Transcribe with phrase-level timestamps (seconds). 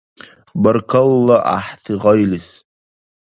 [0.61, 2.47] Баркалла гӀяхӀти гъайлис.